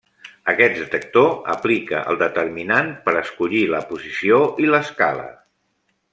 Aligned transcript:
Aquest 0.51 0.77
detector 0.77 1.27
aplica 1.55 1.99
el 2.13 2.17
determinant 2.21 2.89
per 3.05 3.15
escollir 3.21 3.63
la 3.75 3.83
posició 3.93 4.41
i 4.65 4.67
l’escala. 4.73 5.29